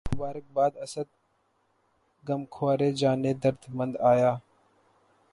مبارک 0.13 0.45
باد 0.55 0.73
اسد، 0.85 1.07
غمخوارِ 2.27 2.81
جانِ 2.99 3.23
درد 3.41 3.61
مند 3.77 3.93
آیا 4.11 4.31